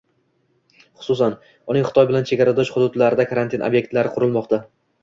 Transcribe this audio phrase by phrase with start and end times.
[1.01, 1.35] Xususan,
[1.75, 4.65] uning Xitoy bilan chegaradosh hududlarida karantin obyektlari qurilmoqda